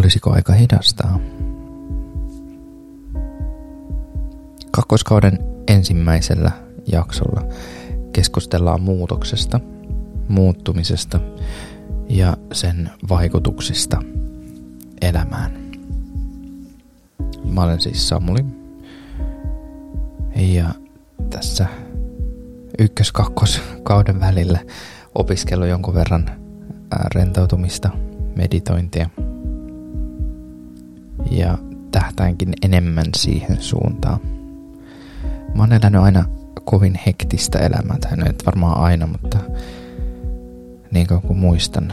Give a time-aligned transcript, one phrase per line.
[0.00, 1.20] Olisiko aika hidastaa?
[4.70, 5.38] Kakkoskauden
[5.68, 6.50] ensimmäisellä
[6.92, 7.42] jaksolla
[8.12, 9.60] keskustellaan muutoksesta,
[10.28, 11.20] muuttumisesta
[12.08, 14.02] ja sen vaikutuksista
[15.00, 15.52] elämään.
[17.44, 18.44] Mä olen siis Samuli
[20.36, 20.74] ja
[21.30, 21.66] tässä
[22.78, 24.58] ykkös-kakkoskauden välillä
[25.14, 26.30] opiskellut jonkun verran
[27.14, 27.90] rentoutumista,
[28.36, 29.10] meditointia
[31.30, 31.58] ja
[31.90, 34.20] tähtäänkin enemmän siihen suuntaan.
[35.54, 36.24] Mä oon elänyt aina
[36.64, 39.38] kovin hektistä elämää, tai nyt varmaan aina, mutta
[40.90, 41.92] niin kauan kuin muistan.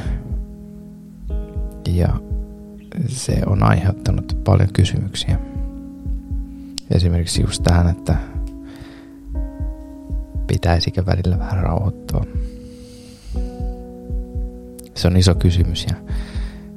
[1.87, 2.07] Ja
[3.07, 5.39] se on aiheuttanut paljon kysymyksiä.
[6.91, 8.15] Esimerkiksi just tähän, että
[10.47, 12.25] pitäisikö välillä vähän rauhoittua.
[14.95, 15.95] Se on iso kysymys ja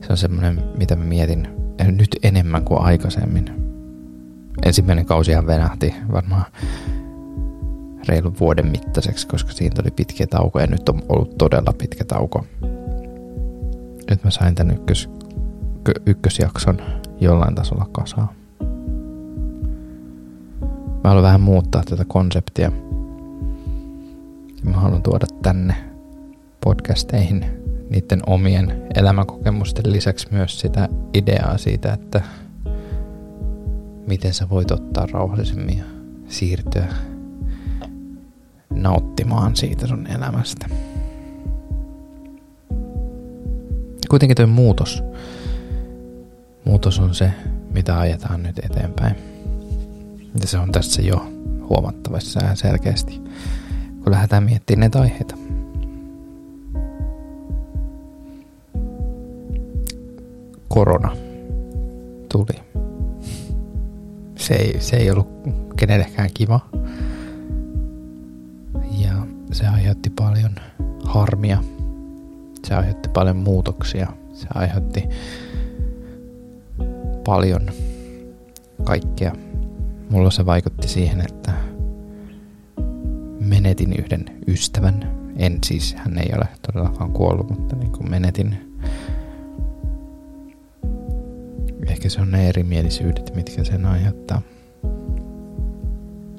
[0.00, 3.44] se on semmoinen, mitä mä mietin nyt enemmän kuin aikaisemmin.
[4.62, 6.44] Ensimmäinen kausihan venähti varmaan
[8.08, 12.44] reilun vuoden mittaiseksi, koska siitä oli pitkä tauko ja nyt on ollut todella pitkä tauko.
[14.10, 15.10] Nyt mä sain tämän ykkös,
[16.06, 16.78] ykkösjakson
[17.20, 18.32] jollain tasolla kasaa.
[21.04, 22.72] Mä haluan vähän muuttaa tätä konseptia.
[24.64, 25.74] Mä haluan tuoda tänne
[26.64, 27.59] podcasteihin
[27.90, 32.22] niiden omien elämänkokemusten lisäksi myös sitä ideaa siitä, että
[34.06, 35.84] miten sä voit ottaa rauhallisemmin ja
[36.28, 36.86] siirtyä
[38.70, 40.66] nauttimaan siitä sun elämästä.
[44.10, 45.02] Kuitenkin tuo muutos.
[46.64, 47.32] Muutos on se,
[47.70, 49.16] mitä ajetaan nyt eteenpäin.
[50.40, 51.26] Ja se on tässä jo
[51.68, 53.20] huomattavassa ja selkeästi,
[54.04, 55.34] kun lähdetään miettimään näitä aiheita.
[60.80, 61.16] Korona
[62.32, 62.60] tuli.
[64.36, 65.28] Se ei, se ei ollut
[65.76, 66.60] kenellekään kiva
[69.52, 70.54] se aiheutti paljon
[71.04, 71.62] harmia.
[72.66, 74.12] Se aiheutti paljon muutoksia.
[74.32, 75.08] Se aiheutti
[77.24, 77.70] paljon
[78.84, 79.32] kaikkea.
[80.10, 81.52] Mulla se vaikutti siihen, että
[83.40, 85.20] menetin yhden ystävän.
[85.36, 88.69] En siis, hän ei ole todellakaan kuollut, mutta niin kuin menetin.
[92.00, 94.42] Ehkä se on ne erimielisyydet, mitkä sen aiheuttaa.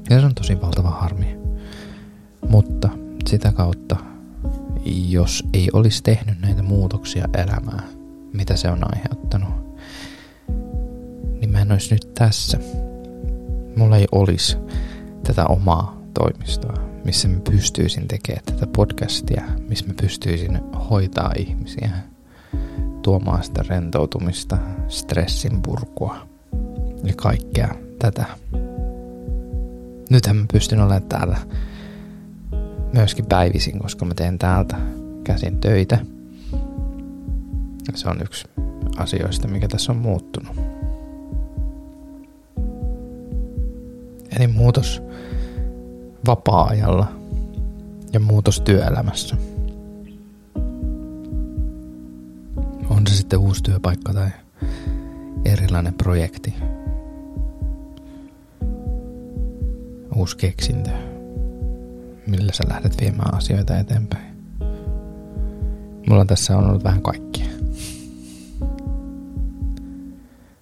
[0.09, 1.38] Ja se on tosi valtava harmi.
[2.49, 2.89] Mutta
[3.29, 3.95] sitä kautta,
[5.09, 7.83] jos ei olisi tehnyt näitä muutoksia elämään,
[8.33, 9.50] mitä se on aiheuttanut,
[11.39, 12.59] niin mä en olisi nyt tässä.
[13.75, 14.57] Mulla ei olisi
[15.23, 16.73] tätä omaa toimistoa,
[17.05, 22.10] missä mä pystyisin tekemään tätä podcastia, missä mä pystyisin hoitaa ihmisiä,
[23.01, 24.57] tuomaan sitä rentoutumista,
[24.88, 26.28] stressin purkua
[27.03, 28.25] ja kaikkea tätä.
[30.09, 31.38] Nythän mä pystyn olemaan täällä
[32.94, 34.78] myöskin päivisin, koska mä teen täältä
[35.23, 36.00] käsin töitä.
[37.95, 38.47] Se on yksi
[38.97, 40.56] asioista, mikä tässä on muuttunut.
[44.35, 45.01] Eli muutos
[46.28, 47.07] vapaa-ajalla
[48.13, 49.35] ja muutos työelämässä.
[53.31, 54.30] Sitten uusi työpaikka tai
[55.46, 56.53] erilainen projekti.
[60.16, 60.90] Uusi keksintö
[62.28, 64.36] millä sä lähdet viemään asioita eteenpäin.
[66.09, 67.46] Mulla tässä on ollut vähän kaikkia.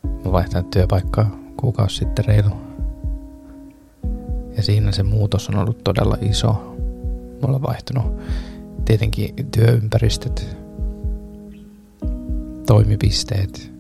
[0.04, 2.56] Mä vaihtanut työpaikkaa kuukausi sitten reilu.
[4.58, 6.76] Ja siinä se muutos on ollut todella iso.
[7.42, 8.22] Mulla on vaihtunut
[8.86, 10.59] tietenkin työympäristöt,
[12.70, 13.72] toimipisteet,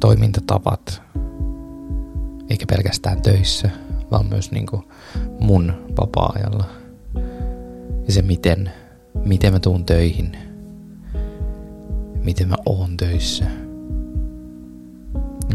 [0.00, 1.02] toimintatavat,
[2.50, 3.70] eikä pelkästään töissä–
[4.10, 4.82] vaan myös niin kuin
[5.40, 6.64] mun vapaa-ajalla.
[8.06, 8.72] Ja se miten,
[9.24, 10.36] miten mä tuun töihin,
[12.24, 13.44] miten mä oon töissä.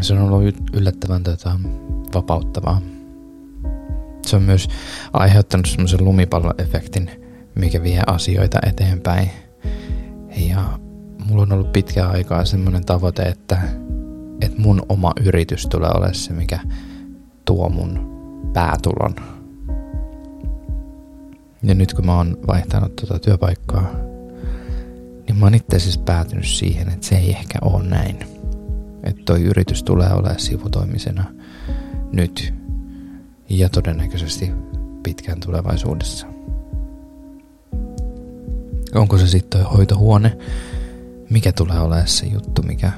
[0.01, 1.59] Se on ollut yllättävän tota,
[2.13, 2.81] vapauttavaa.
[4.25, 4.67] Se on myös
[5.13, 7.12] aiheuttanut semmoisen lumipalloefektin,
[7.56, 9.31] mikä vie asioita eteenpäin.
[10.38, 10.79] Ja
[11.31, 13.61] mulla on ollut pitkään aikaa semmoinen tavoite, että,
[14.41, 16.59] että mun oma yritys tulee olemaan se, mikä
[17.45, 18.11] tuo mun
[18.53, 19.15] päätulon.
[21.63, 23.91] Ja nyt kun mä oon vaihtanut tuota työpaikkaa,
[25.27, 28.17] niin mä oon itse asiassa päätynyt siihen, että se ei ehkä ole näin.
[29.03, 31.23] Että toi yritys tulee olemaan sivutoimisena
[32.11, 32.53] nyt
[33.49, 34.51] ja todennäköisesti
[35.03, 36.27] pitkään tulevaisuudessa.
[38.95, 40.37] Onko se sitten toi hoitohuone,
[41.31, 42.91] mikä tulee olemaan se juttu, mikä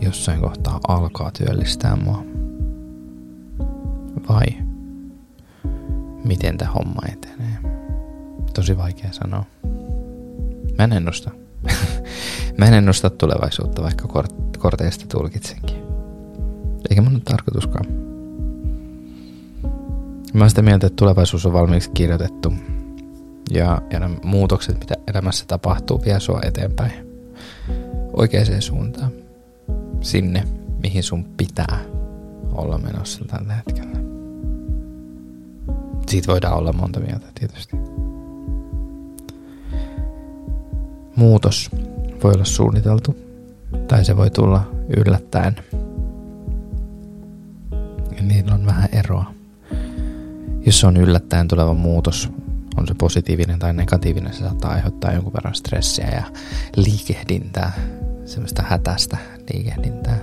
[0.00, 2.24] jossain kohtaa alkaa työllistää mua?
[4.28, 4.46] Vai
[6.24, 7.58] miten tämä homma etenee?
[8.54, 9.44] Tosi vaikea sanoa.
[10.78, 11.30] Mä en ennusta.
[12.58, 15.82] Mä en ennusta tulevaisuutta, vaikka kort- korteista tulkitsenkin.
[16.90, 17.86] Eikä mun ole tarkoituskaan.
[20.34, 22.52] Mä oon sitä mieltä, että tulevaisuus on valmiiksi kirjoitettu.
[23.50, 27.07] Ja, ja nämä muutokset, mitä elämässä tapahtuu, vie sua eteenpäin.
[28.18, 29.12] Oikeaan suuntaan.
[30.00, 30.44] Sinne,
[30.82, 31.78] mihin sun pitää
[32.52, 33.98] olla menossa tällä hetkellä.
[36.08, 37.76] Siitä voidaan olla monta mieltä tietysti.
[41.16, 41.70] Muutos
[42.24, 43.16] voi olla suunniteltu
[43.88, 45.56] tai se voi tulla yllättäen.
[48.16, 49.34] Ja niillä on vähän eroa.
[50.66, 52.30] Jos se on yllättäen tuleva muutos,
[52.76, 56.22] on se positiivinen tai negatiivinen, se saattaa aiheuttaa jonkun verran stressiä ja
[56.76, 57.72] liikehdintää,
[58.28, 59.16] semmoista hätästä
[59.52, 60.18] liikehdintää.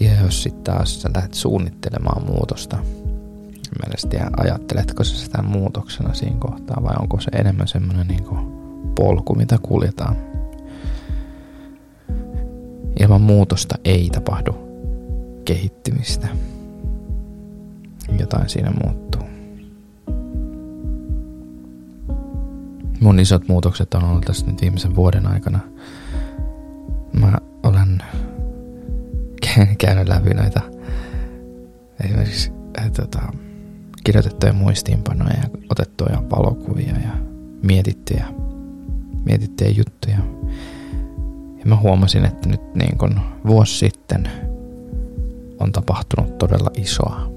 [0.00, 2.78] Ja jos sitten taas sä lähdet suunnittelemaan muutosta,
[3.84, 8.24] mielestä ja ajatteletko sä sitä muutoksena siinä kohtaa vai onko se enemmän semmoinen niin
[8.94, 10.16] polku, mitä kuljetaan.
[13.00, 14.52] Ilman muutosta ei tapahdu
[15.44, 16.28] kehittymistä.
[18.18, 19.22] Jotain siinä muuttuu.
[23.00, 25.60] Mun isot muutokset on ollut tässä nyt viimeisen vuoden aikana.
[29.78, 30.60] käynyt läpi noita
[32.04, 33.22] esimerkiksi äh, tota,
[34.04, 37.10] kirjoitettuja muistiinpanoja ja otettuja valokuvia ja
[37.62, 38.26] mietittyjä,
[39.24, 40.18] mietittyjä juttuja.
[41.58, 44.30] Ja mä huomasin, että nyt niin kun vuosi sitten
[45.60, 47.32] on tapahtunut todella isoa.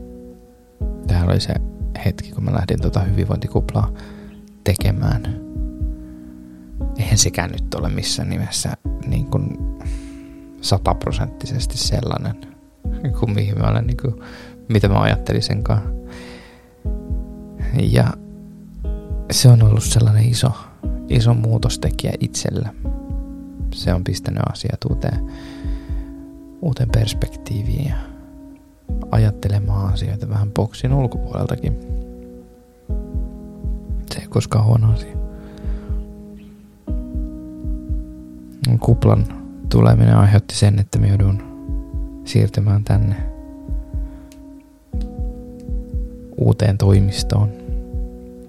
[1.07, 1.53] Tämä oli se
[2.05, 3.91] hetki, kun mä lähdin tuota hyvinvointikuplaa
[4.63, 5.23] tekemään.
[6.97, 8.77] Eihän sekään nyt ole missään nimessä
[9.07, 9.68] niin kuin
[10.61, 12.35] sataprosenttisesti sellainen
[13.19, 14.15] kuin mihin mä olen, niin kuin,
[14.69, 15.81] mitä mä ajattelin senkaan
[17.81, 18.13] ja
[19.31, 20.51] se on ollut sellainen iso,
[21.09, 22.73] iso muutostekijä itsellä.
[23.73, 25.31] Se on pistänyt asiat uuteen,
[26.61, 27.95] uuteen perspektiiviin ja
[29.11, 31.79] ajattelemaan asioita vähän boksin ulkopuoleltakin.
[34.11, 35.17] Se ei koskaan huono asia.
[38.79, 39.38] Kuplan
[39.69, 41.41] tuleminen aiheutti sen, että me joudun
[42.25, 43.15] siirtymään tänne
[46.37, 47.49] uuteen toimistoon.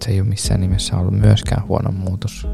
[0.04, 2.48] Se ei ole missään nimessä ollut myöskään huono muutos.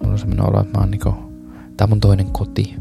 [0.00, 1.14] Mulla on semmoinen olo, että mä oon niinku,
[1.76, 2.76] tää on mun toinen koti.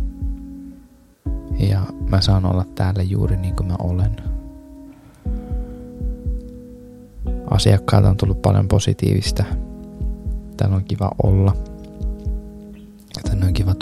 [1.59, 4.15] Ja mä saan olla täällä juuri niin kuin mä olen.
[7.49, 9.43] Asiakkailta on tullut paljon positiivista.
[10.57, 11.55] Täällä on kiva olla.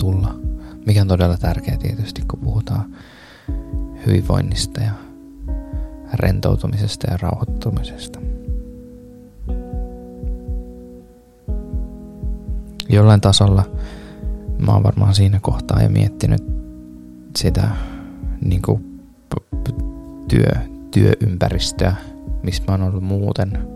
[0.06, 0.36] Tulla.
[0.86, 2.96] Mikä on todella tärkeää tietysti, kun puhutaan
[4.06, 4.92] hyvinvoinnista ja
[6.14, 8.20] rentoutumisesta ja rauhoittumisesta.
[12.90, 13.64] Jollain tasolla
[14.66, 16.44] mä oon varmaan siinä kohtaa jo miettinyt
[17.38, 17.70] sitä
[18.42, 19.02] niin kuin
[20.28, 20.52] työ,
[20.92, 21.96] työympäristöä,
[22.44, 23.68] missä mä oon ollut muuten.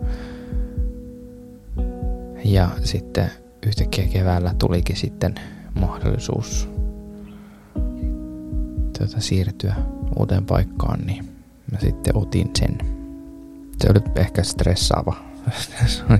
[2.44, 3.30] Ja sitten
[3.66, 5.34] yhtäkkiä keväällä tulikin sitten
[5.74, 6.68] mahdollisuus
[9.00, 9.74] tuota, siirtyä
[10.18, 11.24] uuteen paikkaan, niin
[11.72, 12.78] mä sitten otin sen.
[13.80, 15.16] Se oli ehkä stressaava.
[15.86, 16.18] se, oli,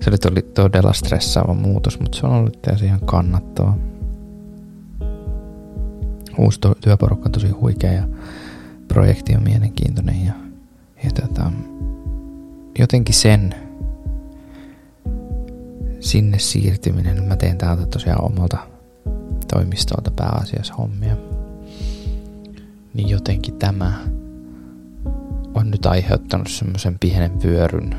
[0.00, 3.76] se oli todella stressaava muutos, mutta se on ollut täysin ihan kannattava.
[6.38, 8.08] Uusi työporukka on tosi huikea ja
[8.88, 10.32] projekti on mielenkiintoinen ja,
[11.04, 11.52] ja tota,
[12.78, 13.54] jotenkin sen
[16.00, 18.69] sinne siirtyminen, mä teen täältä tosiaan omalta
[19.54, 21.16] toimistolta pääasiassa hommia,
[22.94, 23.92] niin jotenkin tämä
[25.54, 27.96] on nyt aiheuttanut semmoisen pienen vyöryn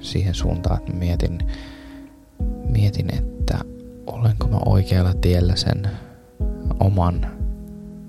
[0.00, 1.38] siihen suuntaan, että mietin,
[2.68, 3.58] mietin, että
[4.06, 5.88] olenko mä oikealla tiellä sen
[6.80, 7.26] oman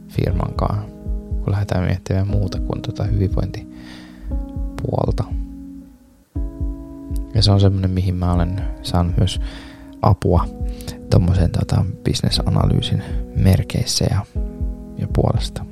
[0.08, 0.86] firmankaan,
[1.44, 5.24] kun lähdetään miettimään muuta kuin tuota hyvinvointipuolta.
[7.36, 9.42] Ja se on semmoinen, mihin mä olen saanut myös
[10.02, 10.46] apua
[11.12, 13.04] tuommoisen tota, bisnesanalyysin
[13.36, 14.26] merkeissä ja,
[14.98, 15.66] ja puolesta.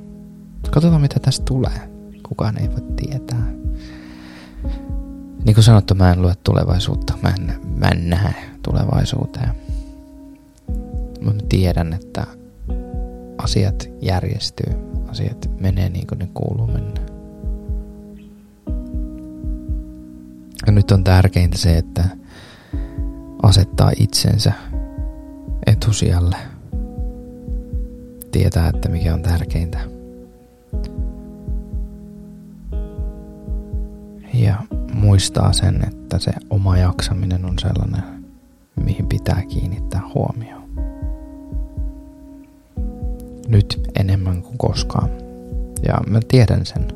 [0.70, 1.90] Katsotaan, mitä tästä tulee
[2.30, 3.46] kukaan ei voi tietää.
[5.44, 9.50] Niin kuin sanottu, mä en lue tulevaisuutta, mä en, mä en näe tulevaisuuteen.
[11.24, 12.26] Mutta tiedän, että
[13.38, 14.74] asiat järjestyy,
[15.08, 17.00] asiat menee niin kuin ne kuuluu mennä.
[20.66, 22.04] Ja nyt on tärkeintä se, että
[23.42, 24.52] asettaa itsensä
[25.70, 26.36] etusijalle.
[28.32, 29.78] tietää, että mikä on tärkeintä.
[34.34, 34.54] Ja
[34.94, 38.24] muistaa sen, että se oma jaksaminen on sellainen,
[38.84, 40.70] mihin pitää kiinnittää huomioon.
[43.48, 45.10] Nyt enemmän kuin koskaan.
[45.88, 46.88] Ja mä tiedän sen.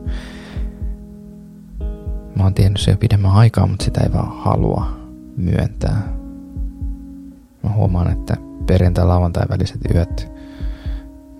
[2.36, 4.86] Mä oon tiennyt se jo pidemmän aikaa, mutta sitä ei vaan halua
[5.36, 6.14] myöntää.
[7.62, 10.34] Mä huomaan, että perjantai lauantai väliset yöt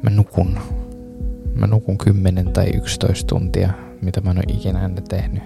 [0.04, 0.58] mä nukun.
[1.54, 5.42] Mä nukun 10 tai 11 tuntia, mitä mä en ole ikinä ennen tehnyt.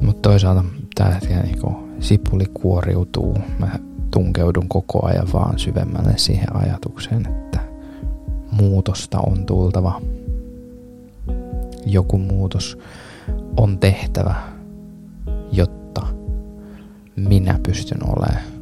[0.00, 3.38] Mutta toisaalta tää niinku sipuli kuoriutuu.
[3.58, 3.78] Mä
[4.10, 7.60] tunkeudun koko ajan vaan syvemmälle siihen ajatukseen, että
[8.50, 10.00] muutosta on tultava.
[11.86, 12.78] Joku muutos
[13.56, 14.34] on tehtävä,
[15.52, 16.06] jotta
[17.16, 18.61] minä pystyn olemaan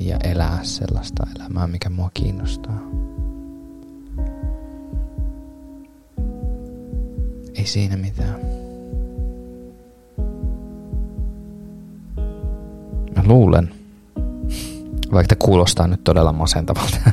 [0.00, 2.80] ja elää sellaista elämää, mikä mua kiinnostaa.
[7.54, 8.40] Ei siinä mitään.
[13.16, 13.70] Mä luulen,
[15.12, 16.96] vaikka kuulostaa nyt todella masentavalta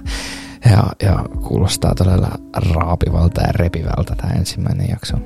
[0.72, 5.18] ja, ja kuulostaa todella raapivalta ja repivältä tämä ensimmäinen jakso.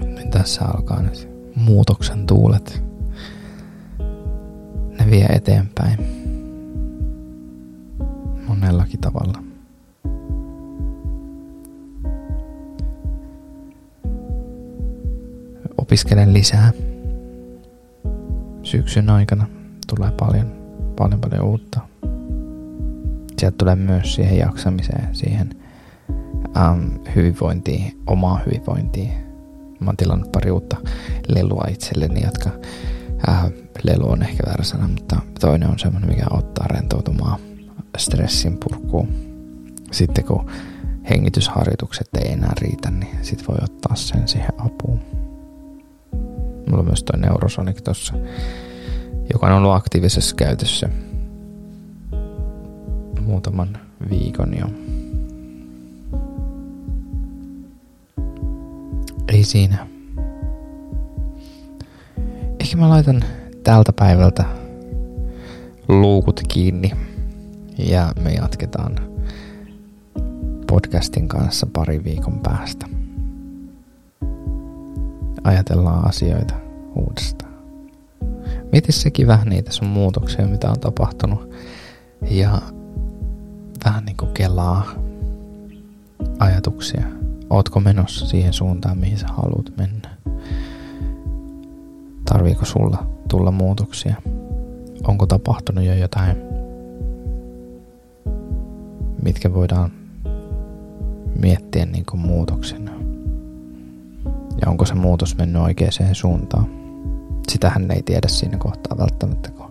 [0.00, 2.85] Niin tässä alkaa nyt muutoksen tuulet.
[5.10, 5.98] Vie eteenpäin.
[8.48, 9.42] Monellakin tavalla.
[15.78, 16.72] Opiskelen lisää.
[18.62, 19.46] Syksyn aikana
[19.86, 20.52] tulee paljon,
[20.96, 21.80] paljon paljon uutta
[23.38, 25.50] sieltä tulee myös siihen jaksamiseen, siihen
[26.38, 29.12] um, hyvinvointiin, omaa hyvinvointiin.
[29.80, 30.76] Mä oon tilannut pari uutta
[31.28, 32.50] lelua itselleni, jotka
[33.28, 33.44] äh,
[33.82, 37.40] lelu on ehkä väärä sana, mutta toinen on semmoinen, mikä ottaa rentoutumaan
[37.98, 39.08] stressin purkuun.
[39.92, 40.50] Sitten kun
[41.10, 45.00] hengitysharjoitukset ei enää riitä, niin sit voi ottaa sen siihen apuun.
[46.66, 48.14] Mulla on myös toi Neurosonic tossa,
[49.32, 50.88] joka on ollut aktiivisessa käytössä
[53.20, 53.78] muutaman
[54.10, 54.66] viikon jo.
[59.28, 59.86] Ei siinä.
[62.60, 63.24] Ehkä mä laitan
[63.66, 64.44] tältä päivältä
[65.88, 66.90] luukut kiinni
[67.78, 68.98] ja me jatketaan
[70.66, 72.86] podcastin kanssa pari viikon päästä.
[75.44, 76.54] Ajatellaan asioita
[76.94, 77.52] uudestaan.
[78.72, 81.50] Mieti sekin vähän niitä sun muutoksia, mitä on tapahtunut.
[82.30, 82.62] Ja
[83.84, 84.86] vähän niin kuin kelaa
[86.38, 87.06] ajatuksia.
[87.50, 90.16] Ootko menossa siihen suuntaan, mihin sä haluat mennä?
[92.24, 94.16] Tarviiko sulla tulla muutoksia?
[95.08, 96.36] Onko tapahtunut jo jotain,
[99.22, 99.90] mitkä voidaan
[101.40, 102.92] miettiä niin kuin muutoksena?
[104.62, 106.66] Ja onko se muutos mennyt oikeaan suuntaan?
[107.48, 109.70] Sitähän ei tiedä siinä kohtaa välttämättä, kun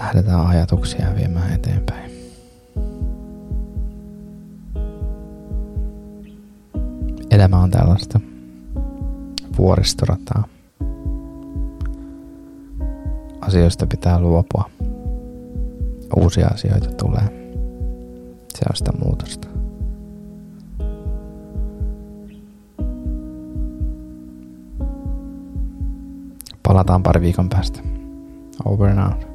[0.00, 2.12] lähdetään ajatuksia viemään eteenpäin.
[7.30, 8.20] Elämä on tällaista
[9.58, 10.44] vuoristorataa.
[13.52, 14.70] Asioista pitää luopua.
[16.16, 17.22] Uusia asioita tulee.
[18.54, 19.48] Se on sitä muutosta.
[26.62, 27.80] Palataan pari viikon päästä.
[28.64, 29.31] Over and out.